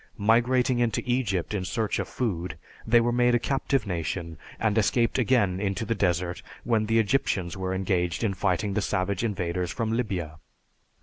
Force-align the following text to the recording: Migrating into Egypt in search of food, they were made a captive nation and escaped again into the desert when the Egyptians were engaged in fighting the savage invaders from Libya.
Migrating 0.17 0.79
into 0.79 1.03
Egypt 1.05 1.53
in 1.53 1.63
search 1.63 1.99
of 1.99 2.07
food, 2.07 2.57
they 2.87 2.99
were 2.99 3.11
made 3.11 3.35
a 3.35 3.39
captive 3.39 3.85
nation 3.85 4.39
and 4.59 4.75
escaped 4.75 5.19
again 5.19 5.59
into 5.59 5.85
the 5.85 5.93
desert 5.93 6.41
when 6.63 6.87
the 6.87 6.97
Egyptians 6.97 7.55
were 7.55 7.75
engaged 7.75 8.23
in 8.23 8.33
fighting 8.33 8.73
the 8.73 8.81
savage 8.81 9.23
invaders 9.23 9.69
from 9.69 9.91
Libya. 9.93 10.39